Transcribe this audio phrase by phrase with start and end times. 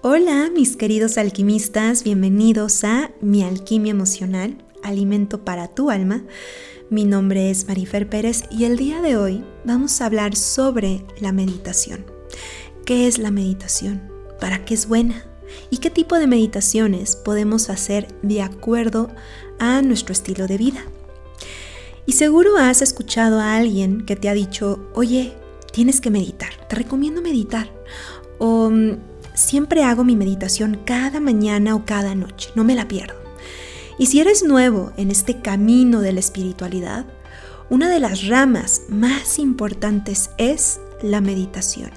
[0.00, 6.22] Hola mis queridos alquimistas, bienvenidos a Mi Alquimia Emocional, Alimento para tu Alma.
[6.88, 11.32] Mi nombre es Marifer Pérez y el día de hoy vamos a hablar sobre la
[11.32, 12.06] meditación.
[12.86, 14.00] ¿Qué es la meditación?
[14.40, 15.26] ¿Para qué es buena?
[15.68, 19.10] ¿Y qué tipo de meditaciones podemos hacer de acuerdo
[19.58, 20.84] a nuestro estilo de vida?
[22.06, 25.32] Y seguro has escuchado a alguien que te ha dicho, oye,
[25.72, 27.68] tienes que meditar, te recomiendo meditar.
[28.38, 28.70] O
[29.38, 33.14] Siempre hago mi meditación cada mañana o cada noche, no me la pierdo.
[33.96, 37.06] Y si eres nuevo en este camino de la espiritualidad,
[37.70, 41.92] una de las ramas más importantes es la meditación.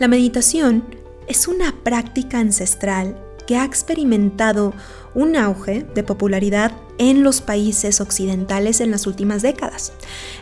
[0.00, 0.84] La meditación
[1.28, 3.16] es una práctica ancestral
[3.46, 4.74] que ha experimentado
[5.14, 9.92] un auge de popularidad en los países occidentales en las últimas décadas.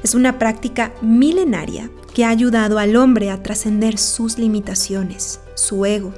[0.02, 6.15] Es una práctica milenaria que ha ayudado al hombre a trascender sus limitaciones, su ego,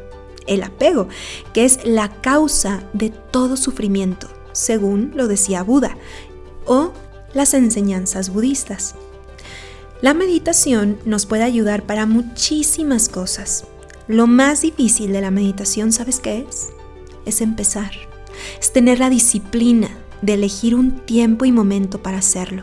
[0.46, 1.08] el apego,
[1.54, 5.96] que es la causa de todo sufrimiento, según lo decía Buda,
[6.66, 6.92] o
[7.32, 8.94] las enseñanzas budistas.
[10.00, 13.64] La meditación nos puede ayudar para muchísimas cosas.
[14.06, 16.68] Lo más difícil de la meditación, ¿sabes qué es?
[17.24, 17.90] Es empezar.
[18.60, 19.88] Es tener la disciplina
[20.22, 22.62] de elegir un tiempo y momento para hacerlo.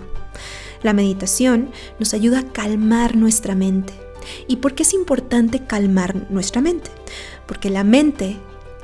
[0.82, 4.05] La meditación nos ayuda a calmar nuestra mente.
[4.48, 6.92] ¿Y por qué es importante calmar nuestra mente?
[7.48, 8.38] Porque la mente,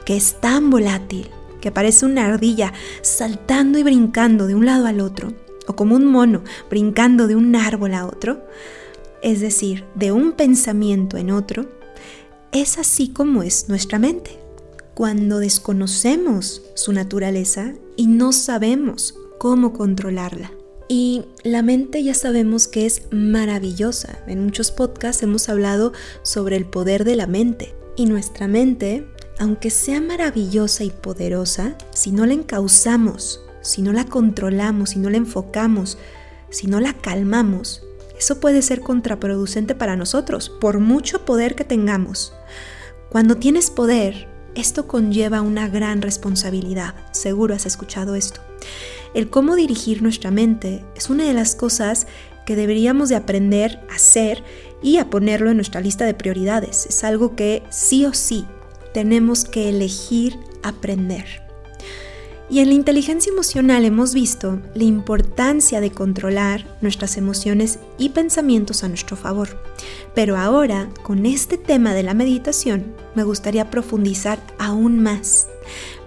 [0.06, 5.00] que es tan volátil, que parece una ardilla saltando y brincando de un lado al
[5.00, 5.34] otro,
[5.68, 8.42] o como un mono brincando de un árbol a otro,
[9.22, 11.68] es decir, de un pensamiento en otro,
[12.52, 14.40] es así como es nuestra mente.
[14.96, 20.52] Cuando desconocemos su naturaleza y no sabemos cómo controlarla.
[20.94, 24.20] Y la mente ya sabemos que es maravillosa.
[24.28, 27.74] En muchos podcasts hemos hablado sobre el poder de la mente.
[27.96, 29.08] Y nuestra mente,
[29.40, 35.10] aunque sea maravillosa y poderosa, si no la encauzamos, si no la controlamos, si no
[35.10, 35.98] la enfocamos,
[36.50, 37.84] si no la calmamos,
[38.20, 42.34] eso puede ser contraproducente para nosotros, por mucho poder que tengamos.
[43.10, 46.96] Cuando tienes poder, esto conlleva una gran responsabilidad.
[47.14, 48.42] Seguro has escuchado esto.
[49.14, 52.08] El cómo dirigir nuestra mente es una de las cosas
[52.46, 54.44] que deberíamos de aprender a hacer
[54.82, 56.86] y a ponerlo en nuestra lista de prioridades.
[56.86, 58.46] Es algo que sí o sí
[58.94, 61.51] tenemos que elegir aprender.
[62.52, 68.84] Y en la inteligencia emocional hemos visto la importancia de controlar nuestras emociones y pensamientos
[68.84, 69.58] a nuestro favor.
[70.14, 75.48] Pero ahora, con este tema de la meditación, me gustaría profundizar aún más.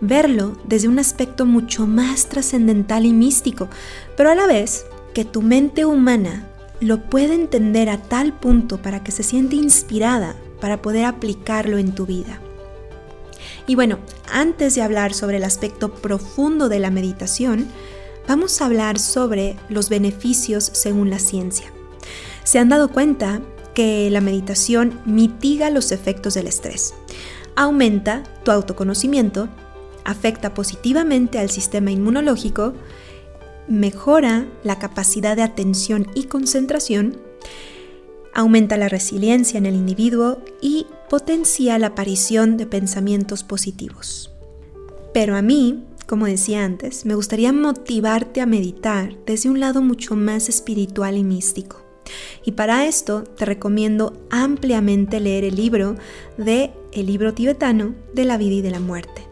[0.02, 3.70] Verlo desde un aspecto mucho más trascendental y místico,
[4.14, 4.84] pero a la vez
[5.14, 6.46] que tu mente humana
[6.78, 11.94] lo puede entender a tal punto para que se siente inspirada para poder aplicarlo en
[11.94, 12.38] tu vida.
[13.66, 13.98] Y bueno,
[14.30, 17.66] antes de hablar sobre el aspecto profundo de la meditación,
[18.28, 21.72] vamos a hablar sobre los beneficios según la ciencia.
[22.44, 23.40] Se han dado cuenta
[23.74, 26.94] que la meditación mitiga los efectos del estrés,
[27.56, 29.48] aumenta tu autoconocimiento,
[30.04, 32.74] afecta positivamente al sistema inmunológico,
[33.66, 37.18] mejora la capacidad de atención y concentración,
[38.34, 44.32] aumenta la resiliencia en el individuo y potencia la aparición de pensamientos positivos.
[45.12, 50.16] Pero a mí, como decía antes, me gustaría motivarte a meditar desde un lado mucho
[50.16, 51.82] más espiritual y místico.
[52.44, 55.94] Y para esto te recomiendo ampliamente leer el libro
[56.36, 59.22] de El libro tibetano de la vida y de la muerte,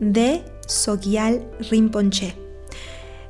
[0.00, 2.34] de Sogyal Rinpoche.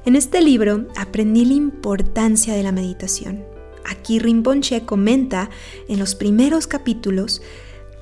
[0.05, 3.52] En este libro aprendí la importancia de la meditación
[3.85, 5.51] Aquí Rinpoche comenta
[5.89, 7.43] en los primeros capítulos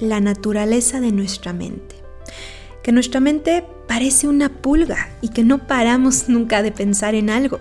[0.01, 1.97] la naturaleza de nuestra mente.
[2.83, 7.61] Que nuestra mente parece una pulga y que no paramos nunca de pensar en algo.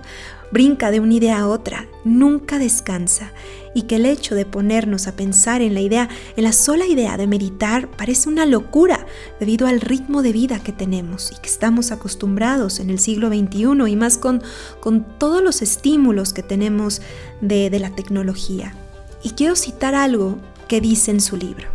[0.51, 3.33] Brinca de una idea a otra, nunca descansa,
[3.75, 7.17] y que el hecho de ponernos a pensar en la idea, en la sola idea
[7.17, 8.98] de meditar, parece una locura
[9.39, 13.89] debido al ritmo de vida que tenemos y que estamos acostumbrados en el siglo XXI
[13.89, 14.41] y más con,
[14.79, 17.01] con todos los estímulos que tenemos
[17.41, 18.75] de, de la tecnología.
[19.23, 20.37] Y quiero citar algo
[20.67, 21.67] que dice en su libro.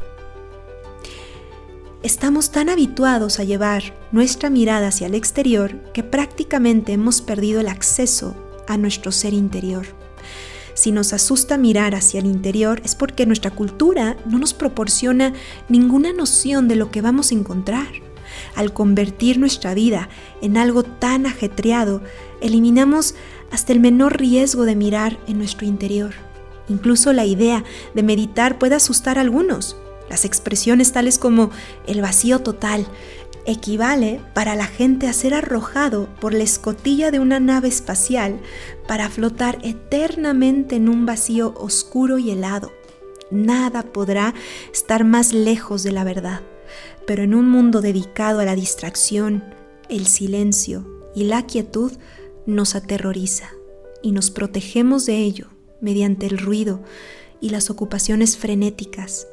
[2.02, 3.82] Estamos tan habituados a llevar
[4.12, 8.36] nuestra mirada hacia el exterior que prácticamente hemos perdido el acceso
[8.68, 10.03] a nuestro ser interior.
[10.84, 15.32] Si nos asusta mirar hacia el interior es porque nuestra cultura no nos proporciona
[15.66, 17.86] ninguna noción de lo que vamos a encontrar.
[18.54, 20.10] Al convertir nuestra vida
[20.42, 22.02] en algo tan ajetreado,
[22.42, 23.14] eliminamos
[23.50, 26.12] hasta el menor riesgo de mirar en nuestro interior.
[26.68, 27.64] Incluso la idea
[27.94, 29.78] de meditar puede asustar a algunos,
[30.10, 31.48] Las expresiones tales como
[31.86, 32.86] el vacío total
[33.46, 38.40] equivale para la gente a ser arrojado por la escotilla de una nave espacial
[38.88, 42.72] para flotar eternamente en un vacío oscuro y helado.
[43.30, 44.34] Nada podrá
[44.72, 46.40] estar más lejos de la verdad,
[47.06, 49.44] pero en un mundo dedicado a la distracción,
[49.88, 51.92] el silencio y la quietud
[52.46, 53.50] nos aterroriza
[54.02, 55.48] y nos protegemos de ello
[55.80, 56.82] mediante el ruido
[57.40, 59.26] y las ocupaciones frenéticas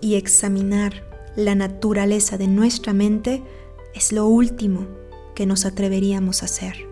[0.00, 3.42] y examinar la naturaleza de nuestra mente
[3.94, 4.86] es lo último
[5.34, 6.86] que nos atreveríamos a hacer.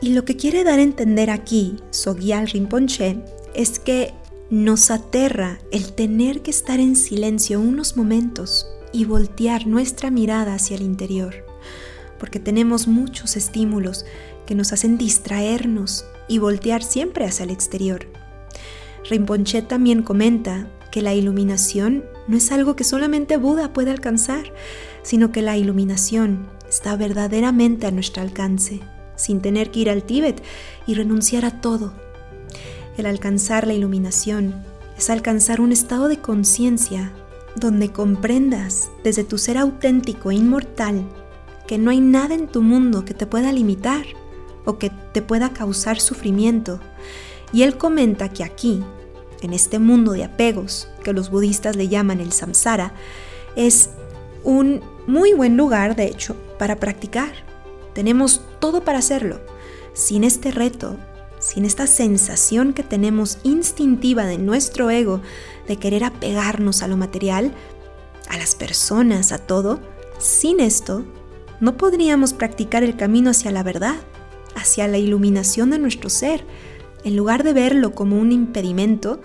[0.00, 3.20] Y lo que quiere dar a entender aquí Sogyal Rinpoche
[3.54, 4.12] es que
[4.50, 10.76] nos aterra el tener que estar en silencio unos momentos y voltear nuestra mirada hacia
[10.76, 11.34] el interior,
[12.18, 14.04] porque tenemos muchos estímulos
[14.46, 18.06] que nos hacen distraernos y voltear siempre hacia el exterior.
[19.08, 24.52] Rinpoche también comenta que la iluminación no es algo que solamente Buda puede alcanzar,
[25.02, 28.78] sino que la iluminación está verdaderamente a nuestro alcance,
[29.16, 30.40] sin tener que ir al Tíbet
[30.86, 31.94] y renunciar a todo.
[32.96, 34.54] El alcanzar la iluminación
[34.96, 37.12] es alcanzar un estado de conciencia
[37.56, 41.08] donde comprendas desde tu ser auténtico e inmortal
[41.66, 44.06] que no hay nada en tu mundo que te pueda limitar
[44.64, 46.78] o que te pueda causar sufrimiento.
[47.52, 48.84] Y él comenta que aquí,
[49.44, 52.94] en este mundo de apegos que los budistas le llaman el samsara,
[53.56, 53.90] es
[54.42, 57.32] un muy buen lugar, de hecho, para practicar.
[57.94, 59.40] Tenemos todo para hacerlo.
[59.92, 60.96] Sin este reto,
[61.38, 65.20] sin esta sensación que tenemos instintiva de nuestro ego
[65.68, 67.52] de querer apegarnos a lo material,
[68.28, 69.80] a las personas, a todo,
[70.18, 71.04] sin esto,
[71.60, 73.96] no podríamos practicar el camino hacia la verdad,
[74.56, 76.44] hacia la iluminación de nuestro ser,
[77.04, 79.20] en lugar de verlo como un impedimento,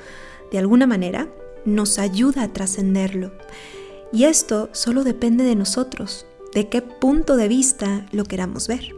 [0.51, 1.29] de alguna manera,
[1.65, 3.31] nos ayuda a trascenderlo.
[4.11, 8.95] Y esto solo depende de nosotros, de qué punto de vista lo queramos ver.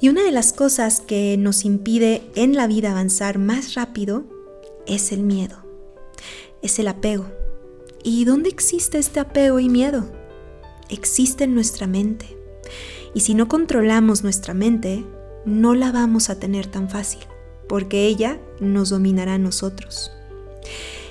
[0.00, 4.24] Y una de las cosas que nos impide en la vida avanzar más rápido
[4.86, 5.64] es el miedo,
[6.62, 7.26] es el apego.
[8.02, 10.10] ¿Y dónde existe este apego y miedo?
[10.88, 12.36] Existe en nuestra mente.
[13.14, 15.04] Y si no controlamos nuestra mente,
[15.44, 17.20] no la vamos a tener tan fácil
[17.68, 20.12] porque ella nos dominará a nosotros.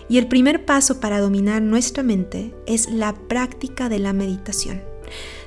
[0.07, 4.83] Y el primer paso para dominar nuestra mente es la práctica de la meditación.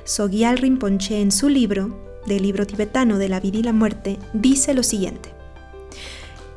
[0.03, 4.73] Sogyal Rinpoche en su libro, del libro tibetano de la vida y la muerte, dice
[4.73, 5.33] lo siguiente.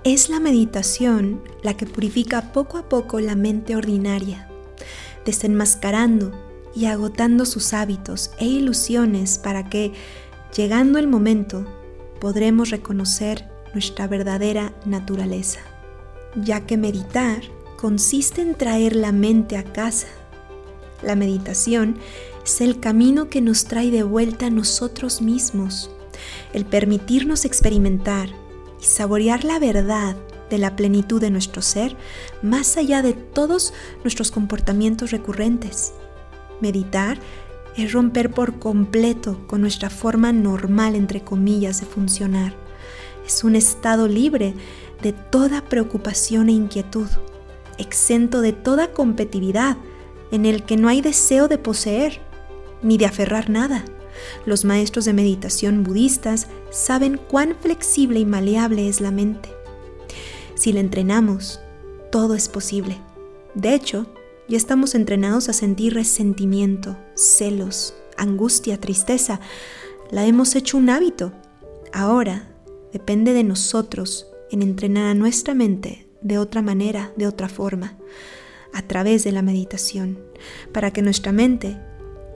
[0.04, 4.48] Es la meditación la que purifica poco a poco la mente ordinaria,
[5.24, 6.32] desenmascarando
[6.74, 9.92] y agotando sus hábitos e ilusiones para que,
[10.56, 11.66] llegando el momento,
[12.20, 15.60] podremos reconocer nuestra verdadera naturaleza,
[16.36, 17.42] ya que meditar
[17.76, 20.06] consiste en traer la mente a casa.
[21.02, 21.96] La meditación
[22.44, 25.90] es el camino que nos trae de vuelta a nosotros mismos,
[26.52, 28.28] el permitirnos experimentar
[28.80, 30.16] y saborear la verdad
[30.48, 31.96] de la plenitud de nuestro ser
[32.42, 33.72] más allá de todos
[34.04, 35.94] nuestros comportamientos recurrentes.
[36.60, 37.18] Meditar
[37.76, 42.61] es romper por completo con nuestra forma normal, entre comillas, de funcionar
[43.26, 44.54] es un estado libre
[45.02, 47.08] de toda preocupación e inquietud,
[47.78, 49.76] exento de toda competitividad,
[50.30, 52.20] en el que no hay deseo de poseer
[52.82, 53.84] ni de aferrar nada.
[54.46, 59.50] Los maestros de meditación budistas saben cuán flexible y maleable es la mente.
[60.54, 61.60] Si la entrenamos,
[62.10, 62.98] todo es posible.
[63.54, 64.06] De hecho,
[64.48, 69.40] ya estamos entrenados a sentir resentimiento, celos, angustia, tristeza.
[70.10, 71.32] La hemos hecho un hábito.
[71.92, 72.51] Ahora
[72.92, 77.96] Depende de nosotros en entrenar a nuestra mente de otra manera, de otra forma,
[78.72, 80.18] a través de la meditación,
[80.72, 81.78] para que nuestra mente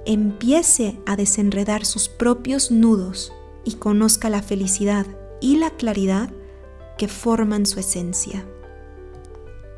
[0.06, 3.32] empiece a desenredar sus propios nudos
[3.64, 5.06] y conozca la felicidad
[5.40, 6.30] y la claridad
[6.96, 8.44] que forman su esencia.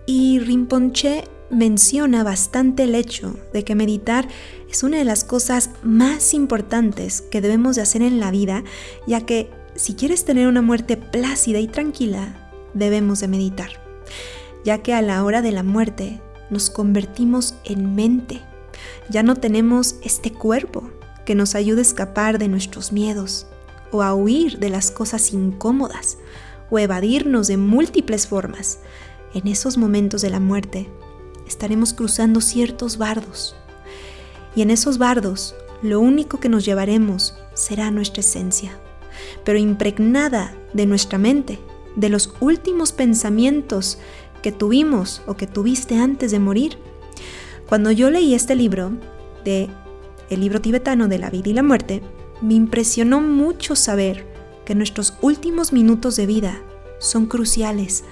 [0.06, 4.28] Y Rinpoche menciona bastante el hecho de que meditar
[4.70, 8.64] es una de las cosas más importantes que debemos de hacer en la vida,
[9.06, 13.70] ya que si quieres tener una muerte plácida y tranquila, debemos de meditar,
[14.64, 16.20] ya que a la hora de la muerte
[16.50, 18.42] nos convertimos en mente.
[19.08, 20.90] Ya no tenemos este cuerpo
[21.24, 23.46] que nos ayude a escapar de nuestros miedos
[23.92, 26.18] o a huir de las cosas incómodas
[26.70, 28.80] o evadirnos de múltiples formas.
[29.32, 30.88] En esos momentos de la muerte
[31.46, 33.54] estaremos cruzando ciertos bardos
[34.56, 38.72] y en esos bardos lo único que nos llevaremos será nuestra esencia
[39.44, 41.58] pero impregnada de nuestra mente,
[41.96, 43.98] de los últimos pensamientos
[44.42, 46.78] que tuvimos o que tuviste antes de morir.
[47.68, 48.92] Cuando yo leí este libro,
[49.44, 49.68] de
[50.30, 52.02] el libro tibetano de la vida y la muerte,
[52.40, 54.26] me impresionó mucho saber
[54.64, 56.60] que nuestros últimos minutos de vida
[56.98, 58.04] son cruciales.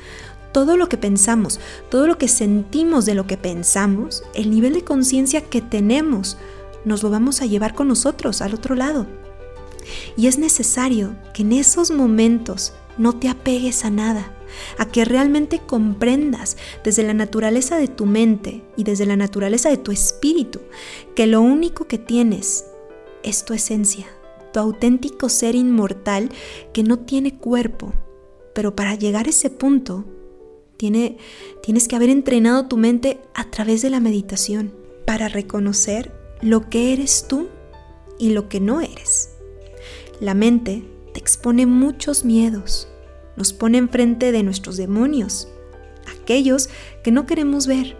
[0.52, 1.60] Todo lo que pensamos,
[1.90, 6.38] todo lo que sentimos de lo que pensamos, el nivel de conciencia que tenemos,
[6.84, 9.06] nos lo vamos a llevar con nosotros al otro lado.
[10.16, 14.32] Y es necesario que en esos momentos no te apegues a nada,
[14.78, 19.76] a que realmente comprendas desde la naturaleza de tu mente y desde la naturaleza de
[19.76, 20.60] tu espíritu
[21.14, 22.66] que lo único que tienes
[23.22, 24.06] es tu esencia,
[24.52, 26.30] tu auténtico ser inmortal
[26.72, 27.92] que no tiene cuerpo.
[28.54, 30.04] Pero para llegar a ese punto,
[30.76, 31.18] tiene,
[31.62, 34.74] tienes que haber entrenado tu mente a través de la meditación
[35.06, 37.48] para reconocer lo que eres tú
[38.18, 39.35] y lo que no eres.
[40.20, 40.82] La mente
[41.12, 42.88] te expone muchos miedos,
[43.36, 45.48] nos pone enfrente de nuestros demonios,
[46.20, 46.70] aquellos
[47.04, 47.96] que no queremos ver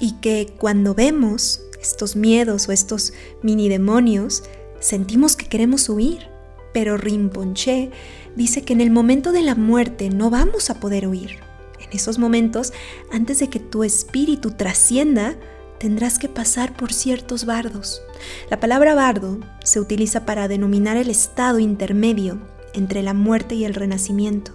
[0.00, 4.44] y que cuando vemos estos miedos o estos mini demonios,
[4.80, 6.28] sentimos que queremos huir.
[6.72, 7.90] Pero Rinpoche
[8.36, 11.40] dice que en el momento de la muerte no vamos a poder huir.
[11.80, 12.72] En esos momentos,
[13.10, 15.36] antes de que tu espíritu trascienda,
[15.78, 18.02] tendrás que pasar por ciertos bardos.
[18.50, 22.38] La palabra bardo se utiliza para denominar el estado intermedio
[22.74, 24.52] entre la muerte y el renacimiento.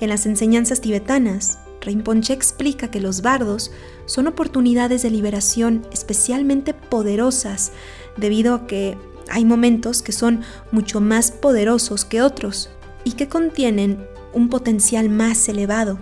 [0.00, 3.72] En las enseñanzas tibetanas, Rinpoche explica que los bardos
[4.06, 7.72] son oportunidades de liberación especialmente poderosas
[8.16, 8.96] debido a que
[9.28, 12.70] hay momentos que son mucho más poderosos que otros
[13.04, 15.98] y que contienen un potencial más elevado.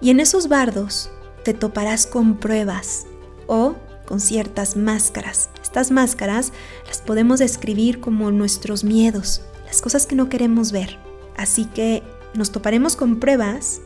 [0.00, 1.10] Y en esos bardos
[1.44, 3.06] te toparás con pruebas
[3.46, 5.50] o con ciertas máscaras.
[5.62, 6.52] Estas máscaras
[6.86, 10.98] las podemos describir como nuestros miedos, las cosas que no queremos ver.
[11.36, 12.02] Así que
[12.34, 13.80] nos toparemos con pruebas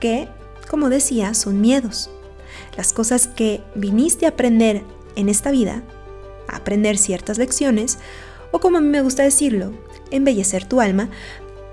[0.00, 0.28] que,
[0.68, 2.10] como decía, son miedos.
[2.76, 4.82] Las cosas que viniste a aprender
[5.16, 5.82] en esta vida,
[6.48, 7.98] a aprender ciertas lecciones,
[8.50, 9.72] o como a mí me gusta decirlo,
[10.10, 11.08] embellecer tu alma,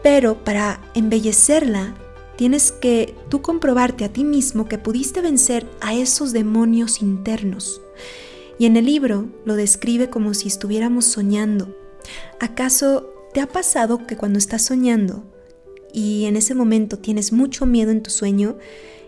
[0.02, 1.94] pero para embellecerla
[2.40, 7.82] tienes que tú comprobarte a ti mismo que pudiste vencer a esos demonios internos.
[8.58, 11.76] Y en el libro lo describe como si estuviéramos soñando.
[12.40, 15.26] ¿Acaso te ha pasado que cuando estás soñando
[15.92, 18.58] y en ese momento tienes mucho miedo en tu sueño,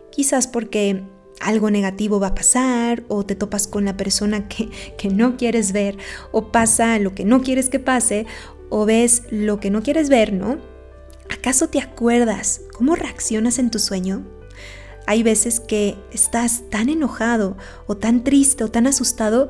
[0.10, 1.02] quizás porque
[1.40, 5.72] algo negativo va a pasar o te topas con la persona que, que, no quieres
[5.72, 5.96] ver
[6.34, 8.26] o pasa lo que no quieres que pase
[8.68, 10.71] o ves lo que no quieres ver, ¿no?
[11.32, 14.28] ¿Acaso te acuerdas cómo reaccionas en tu sueño?
[15.08, 17.58] Hay veces que estás tan enojado
[17.88, 19.50] o tan triste o tan asustado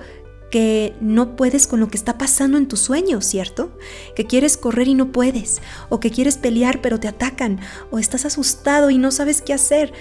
[0.51, 3.75] que no puedes con lo que está pasando en tu sueño, ¿cierto?
[4.15, 7.59] Que quieres correr y no puedes, o que quieres pelear pero te atacan,
[7.89, 9.91] o estás asustado y no sabes qué hacer.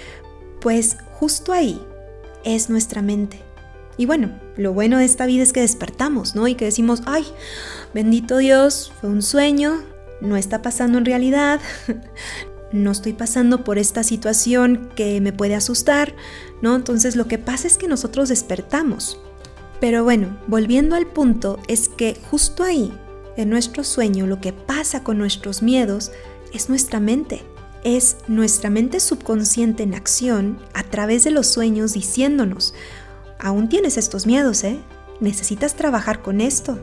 [0.60, 1.80] Pues justo ahí
[2.44, 3.42] es nuestra mente.
[3.96, 6.46] Y bueno, lo bueno de esta vida es que despertamos, ¿no?
[6.46, 7.24] Y que decimos, ay,
[7.94, 9.82] bendito Dios, fue un sueño,
[10.20, 11.60] no está pasando en realidad,
[12.72, 16.14] no estoy pasando por esta situación que me puede asustar,
[16.62, 16.76] ¿no?
[16.76, 19.20] Entonces lo que pasa es que nosotros despertamos.
[19.80, 22.92] Pero bueno, volviendo al punto, es que justo ahí,
[23.36, 26.12] en nuestro sueño, lo que pasa con nuestros miedos
[26.52, 27.42] es nuestra mente.
[27.82, 32.74] Es nuestra mente subconsciente en acción a través de los sueños diciéndonos,
[33.38, 34.78] aún tienes estos miedos, ¿eh?
[35.20, 36.78] Necesitas trabajar con esto,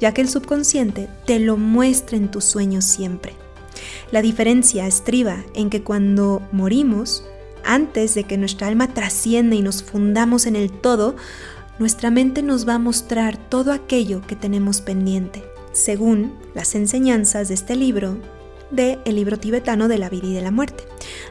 [0.00, 3.34] ya que el subconsciente te lo muestra en tus sueños siempre.
[4.10, 7.24] La diferencia estriba en que cuando morimos,
[7.64, 11.16] antes de que nuestra alma trascienda y nos fundamos en el todo,
[11.78, 17.54] nuestra mente nos va a mostrar todo aquello que tenemos pendiente, según las enseñanzas de
[17.54, 18.18] este libro,
[18.70, 20.84] de el libro tibetano de la vida y de la muerte.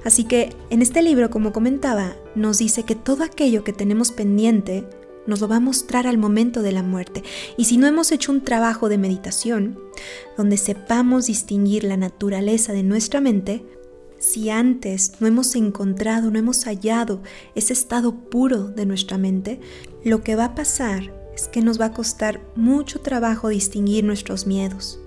[0.03, 4.87] Así que en este libro, como comentaba, nos dice que todo aquello que tenemos pendiente
[5.27, 7.23] nos lo va a mostrar al momento de la muerte.
[7.57, 9.79] Y si no hemos hecho un trabajo de meditación,
[10.37, 13.65] donde sepamos distinguir la naturaleza de nuestra mente,
[14.19, 17.21] si antes no hemos encontrado, no hemos hallado
[17.53, 19.59] ese estado puro de nuestra mente,
[20.03, 24.47] lo que va a pasar es que nos va a costar mucho trabajo distinguir nuestros
[24.47, 24.99] miedos.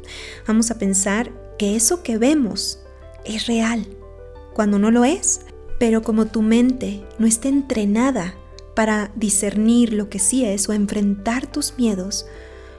[0.46, 2.80] Vamos a pensar que eso que vemos
[3.24, 3.86] es real,
[4.54, 5.40] cuando no lo es.
[5.78, 8.34] Pero como tu mente no está entrenada
[8.78, 12.26] para discernir lo que sí es o enfrentar tus miedos,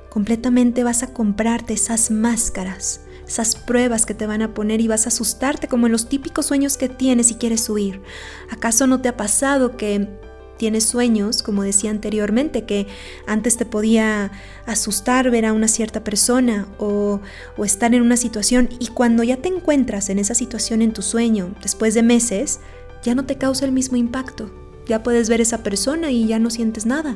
[0.10, 5.08] completamente vas a comprarte esas máscaras, esas pruebas que te van a poner y vas
[5.08, 8.02] a asustarte como en los típicos sueños que tienes y quieres huir.
[8.50, 10.08] ¿Acaso no te ha pasado que
[10.56, 12.88] tienes sueños, como decía anteriormente, que
[13.28, 14.32] antes te podía
[14.66, 17.20] asustar ver a una cierta persona o,
[17.58, 21.02] o, estar en una situación y cuando ya te encuentras en esa situación en tu
[21.02, 22.62] sueño, después de meses,
[23.04, 24.69] ya no te causa el mismo impacto.
[24.90, 27.16] Ya puedes ver esa persona y ya no sientes nada.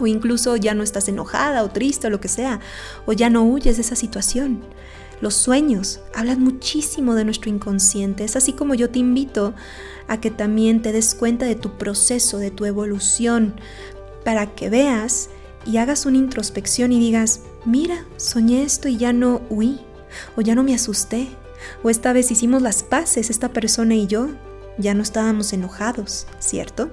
[0.00, 2.60] O incluso ya no estás enojada o triste o lo que sea.
[3.04, 4.64] O ya no huyes de esa situación.
[5.20, 8.24] Los sueños hablan muchísimo de nuestro inconsciente.
[8.24, 9.54] Es así como yo te invito
[10.06, 13.54] a que también te des cuenta de tu proceso, de tu evolución,
[14.24, 15.30] para que veas
[15.66, 19.80] y hagas una introspección y digas, mira, soñé esto y ya no huí,
[20.36, 21.28] o ya no me asusté,
[21.82, 24.28] o esta vez hicimos las paces, esta persona y yo,
[24.78, 26.90] ya no estábamos enojados, ¿cierto?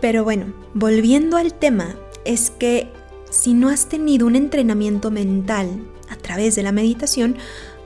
[0.00, 2.90] Pero bueno, volviendo al tema, es que
[3.30, 5.68] si no has tenido un entrenamiento mental
[6.08, 7.36] a través de la meditación,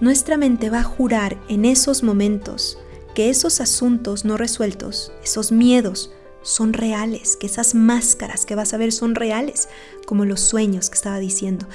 [0.01, 2.79] nuestra mente va a jurar en esos momentos
[3.15, 8.79] que esos asuntos no resueltos, esos miedos, son reales, que esas máscaras que vas a
[8.79, 9.69] ver son reales,
[10.07, 11.67] como los sueños que estaba diciendo.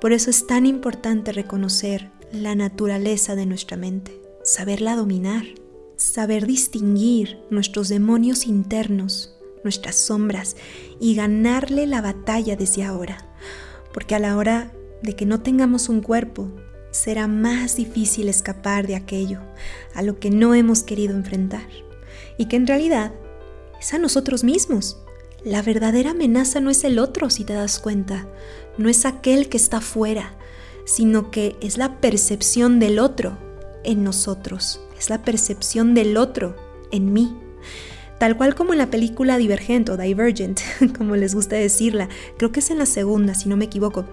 [0.00, 5.44] Por eso es tan importante reconocer la naturaleza de nuestra mente, saberla dominar,
[6.00, 10.56] saber distinguir nuestros demonios internos, nuestras sombras
[10.98, 13.28] y ganarle la batalla desde ahora.
[13.92, 16.50] Porque a la hora de que no tengamos un cuerpo,
[16.90, 19.40] será más difícil escapar de aquello
[19.94, 21.68] a lo que no hemos querido enfrentar.
[22.38, 23.12] Y que en realidad
[23.78, 24.96] es a nosotros mismos.
[25.44, 28.26] La verdadera amenaza no es el otro, si te das cuenta,
[28.78, 30.34] no es aquel que está fuera,
[30.86, 33.49] sino que es la percepción del otro
[33.84, 36.56] en nosotros, es la percepción del otro
[36.90, 37.36] en mí.
[38.18, 40.60] Tal cual como en la película Divergent o Divergent,
[40.98, 44.04] como les gusta decirla, creo que es en la segunda, si no me equivoco.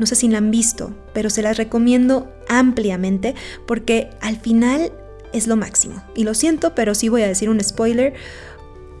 [0.00, 4.92] No sé si la han visto, pero se las recomiendo ampliamente porque al final
[5.32, 6.02] es lo máximo.
[6.16, 8.14] Y lo siento, pero sí voy a decir un spoiler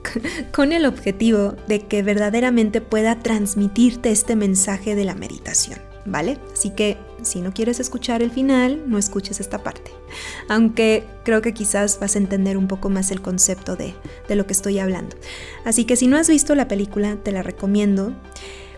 [0.52, 6.38] con el objetivo de que verdaderamente pueda transmitirte este mensaje de la meditación, ¿vale?
[6.52, 9.90] Así que si no quieres escuchar el final, no escuches esta parte.
[10.48, 13.94] Aunque creo que quizás vas a entender un poco más el concepto de,
[14.28, 15.16] de lo que estoy hablando.
[15.64, 18.12] Así que si no has visto la película, te la recomiendo,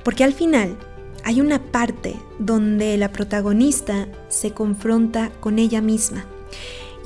[0.05, 0.77] porque al final
[1.25, 6.25] hay una parte donde la protagonista se confronta con ella misma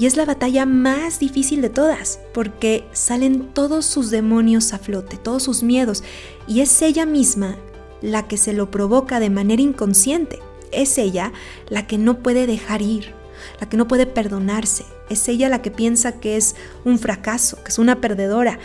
[0.01, 5.19] y es la batalla más difícil de todas, porque salen todos sus demonios a flote,
[5.19, 6.03] todos sus miedos,
[6.49, 7.59] y es ella misma
[8.03, 10.39] la que se lo provoca de manera inconsciente.
[10.73, 11.33] Es ella
[11.69, 13.15] la que no puede dejar ir,
[13.61, 14.85] la que no puede perdonarse.
[15.09, 18.59] Es ella la que piensa que es un fracaso, que es una perdedora.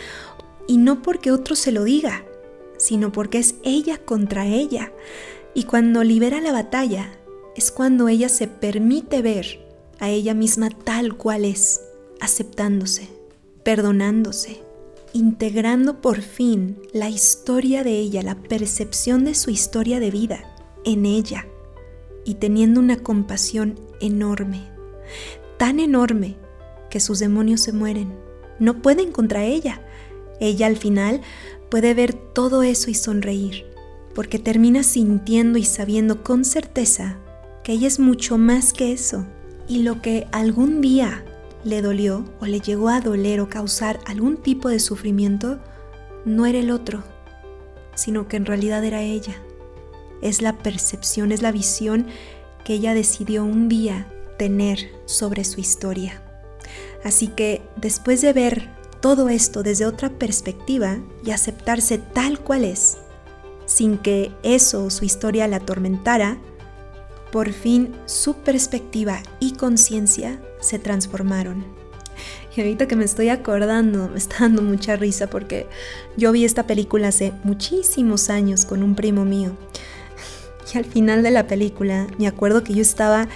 [0.68, 2.24] Y no porque otro se lo diga,
[2.76, 4.92] sino porque es ella contra ella.
[5.54, 7.10] Y cuando libera la batalla,
[7.56, 9.64] es cuando ella se permite ver
[9.98, 11.80] a ella misma tal cual es,
[12.20, 13.08] aceptándose,
[13.62, 14.65] perdonándose,
[15.16, 20.44] integrando por fin la historia de ella, la percepción de su historia de vida
[20.84, 21.46] en ella
[22.24, 24.68] y teniendo una compasión enorme,
[25.56, 26.36] tan enorme
[26.90, 28.12] que sus demonios se mueren,
[28.58, 29.80] no pueden contra ella.
[30.38, 31.22] Ella al final
[31.70, 33.64] puede ver todo eso y sonreír,
[34.14, 37.18] porque termina sintiendo y sabiendo con certeza
[37.64, 39.26] que ella es mucho más que eso,
[39.66, 41.24] y lo que algún día
[41.66, 45.58] le dolió o le llegó a doler o causar algún tipo de sufrimiento,
[46.24, 47.02] no era el otro,
[47.96, 49.34] sino que en realidad era ella.
[50.22, 52.06] Es la percepción, es la visión
[52.64, 54.06] que ella decidió un día
[54.38, 56.22] tener sobre su historia.
[57.04, 62.98] Así que después de ver todo esto desde otra perspectiva y aceptarse tal cual es,
[63.66, 66.38] sin que eso o su historia la atormentara,
[67.32, 71.64] por fin su perspectiva y conciencia se transformaron.
[72.56, 75.66] Y ahorita que me estoy acordando, me está dando mucha risa porque
[76.16, 79.56] yo vi esta película hace muchísimos años con un primo mío.
[80.72, 83.28] Y al final de la película me acuerdo que yo estaba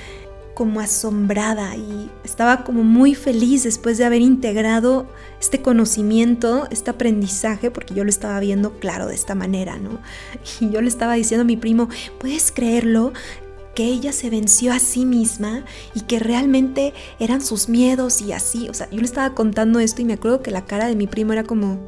[0.54, 5.06] como asombrada y estaba como muy feliz después de haber integrado
[5.40, 10.00] este conocimiento, este aprendizaje, porque yo lo estaba viendo claro de esta manera, ¿no?
[10.60, 13.12] Y yo le estaba diciendo a mi primo, ¿puedes creerlo?
[13.74, 18.68] Que ella se venció a sí misma y que realmente eran sus miedos y así.
[18.68, 21.06] O sea, yo le estaba contando esto y me acuerdo que la cara de mi
[21.06, 21.78] primo era como,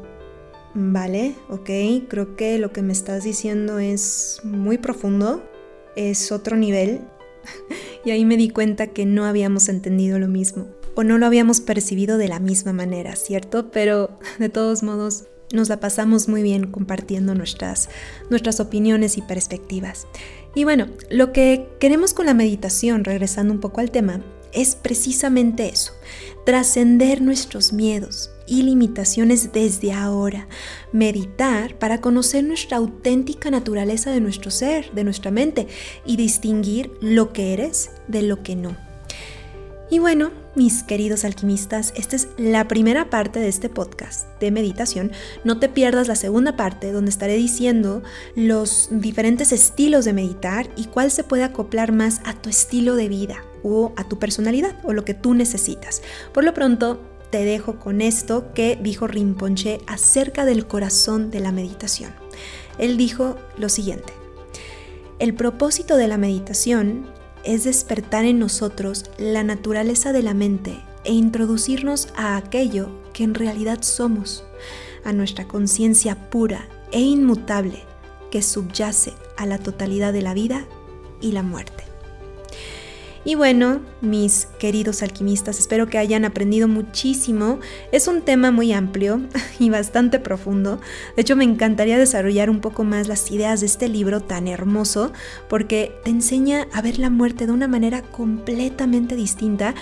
[0.73, 1.69] vale, ok,
[2.07, 5.43] creo que lo que me estás diciendo es muy profundo,
[5.95, 7.01] es otro nivel.
[8.05, 11.61] y ahí me di cuenta que no habíamos entendido lo mismo o no lo habíamos
[11.61, 13.71] percibido de la misma manera, ¿cierto?
[13.71, 17.87] Pero de todos modos, nos la pasamos muy bien compartiendo nuestras,
[18.29, 20.07] nuestras opiniones y perspectivas.
[20.55, 25.67] Y bueno, lo que queremos con la meditación, regresando un poco al tema, es precisamente
[25.67, 25.93] eso,
[26.45, 30.47] trascender nuestros miedos y limitaciones desde ahora,
[30.91, 35.67] meditar para conocer nuestra auténtica naturaleza de nuestro ser, de nuestra mente
[36.05, 38.77] y distinguir lo que eres de lo que no.
[39.89, 45.11] Y bueno, mis queridos alquimistas, esta es la primera parte de este podcast de meditación.
[45.43, 48.03] No te pierdas la segunda parte donde estaré diciendo
[48.35, 53.07] los diferentes estilos de meditar y cuál se puede acoplar más a tu estilo de
[53.09, 56.01] vida o a tu personalidad o lo que tú necesitas.
[56.33, 61.51] Por lo pronto, te dejo con esto que dijo Rinpoche acerca del corazón de la
[61.51, 62.11] meditación.
[62.77, 64.13] Él dijo lo siguiente.
[65.17, 67.07] El propósito de la meditación
[67.43, 73.33] es despertar en nosotros la naturaleza de la mente e introducirnos a aquello que en
[73.33, 74.45] realidad somos,
[75.03, 77.83] a nuestra conciencia pura e inmutable
[78.31, 80.65] que subyace a la totalidad de la vida
[81.21, 81.92] y la muerte.
[83.25, 87.59] Y bueno, mis queridos alquimistas, espero que hayan aprendido muchísimo.
[87.93, 89.21] Es un tema muy amplio
[89.59, 90.81] y bastante profundo.
[91.15, 95.13] De hecho, me encantaría desarrollar un poco más las ideas de este libro tan hermoso
[95.47, 99.73] porque te enseña a ver la muerte de una manera completamente distinta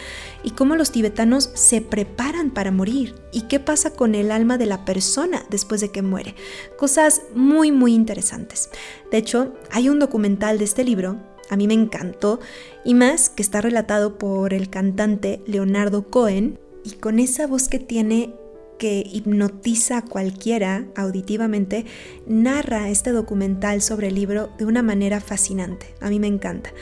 [0.43, 4.67] y cómo los tibetanos se preparan para morir y qué pasa con el alma de
[4.67, 6.35] la persona después de que muere.
[6.77, 8.69] Cosas muy, muy interesantes.
[9.09, 12.39] De hecho, hay un documental de este libro a mí me encantó
[12.83, 17.77] y más que está relatado por el cantante Leonardo Cohen y con esa voz que
[17.77, 18.33] tiene
[18.79, 21.85] que hipnotiza a cualquiera auditivamente,
[22.25, 25.93] narra este documental sobre el libro de una manera fascinante.
[25.99, 26.73] A mí me encanta.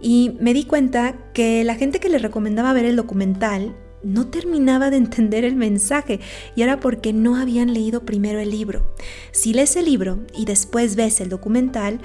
[0.00, 4.90] Y me di cuenta que la gente que le recomendaba ver el documental no terminaba
[4.90, 6.20] de entender el mensaje
[6.54, 8.94] y era porque no habían leído primero el libro.
[9.32, 12.00] Si lees el libro y después ves el documental,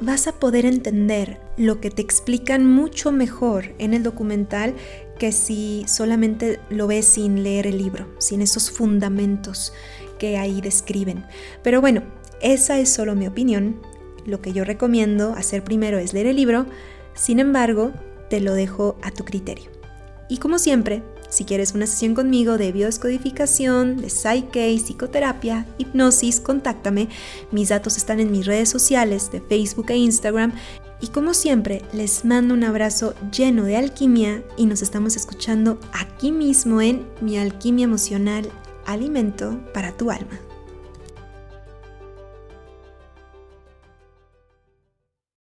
[0.00, 4.74] vas a poder entender lo que te explican mucho mejor en el documental
[5.18, 9.72] que si solamente lo ves sin leer el libro, sin esos fundamentos
[10.18, 11.24] que ahí describen.
[11.62, 12.02] Pero bueno,
[12.40, 13.80] esa es solo mi opinión.
[14.26, 16.66] Lo que yo recomiendo hacer primero es leer el libro,
[17.14, 17.92] sin embargo,
[18.28, 19.70] te lo dejo a tu criterio.
[20.28, 21.02] Y como siempre,
[21.36, 27.10] si quieres una sesión conmigo de biodescodificación, de Psyche, psicoterapia, hipnosis, contáctame.
[27.52, 30.54] Mis datos están en mis redes sociales de Facebook e Instagram.
[30.98, 36.32] Y como siempre, les mando un abrazo lleno de alquimia y nos estamos escuchando aquí
[36.32, 38.48] mismo en Mi Alquimia Emocional,
[38.86, 40.45] Alimento para tu Alma.